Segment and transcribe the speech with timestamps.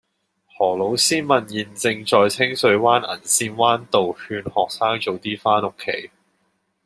[0.57, 6.09] 何老師問現正在清水灣銀線灣道勸學生早啲返屋企